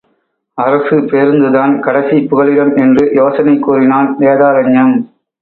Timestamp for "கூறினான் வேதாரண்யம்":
3.59-4.93